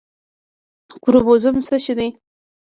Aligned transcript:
کروموزوم 1.03 1.55
څه 1.67 1.75
شی 1.83 1.93
دی 1.97 2.07